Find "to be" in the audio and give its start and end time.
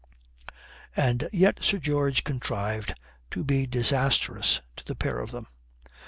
3.29-3.67